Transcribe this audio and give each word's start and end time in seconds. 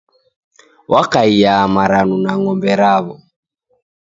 Wakaia 0.91 1.53
maranu 1.75 2.15
na 2.23 2.31
ng'ombe 2.39 2.71
raw'o. 2.81 3.13